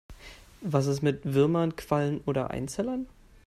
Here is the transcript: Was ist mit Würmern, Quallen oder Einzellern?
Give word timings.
Was 0.61 0.87
ist 0.87 1.03
mit 1.03 1.21
Würmern, 1.31 1.75
Quallen 1.75 2.21
oder 2.25 2.49
Einzellern? 2.49 3.05